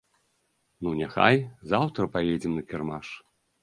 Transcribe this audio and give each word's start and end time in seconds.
Ну 0.87 0.95
няхай, 1.01 1.39
заўтра 1.75 2.11
паедзем 2.19 2.51
на 2.61 2.69
кірмаш. 2.71 3.19